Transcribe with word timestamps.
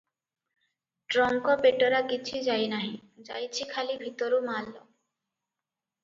Trunk 1.15 1.55
ପେଟରା 1.65 1.99
କିଛି 2.11 2.41
ଯାଇ 2.47 2.65
ନାହିଁ- 2.71 3.27
ଯାଇଚି 3.27 3.67
ଖାଲି 3.73 3.99
ଭିତରୁ 4.05 4.39
ମାଲ। 4.49 4.65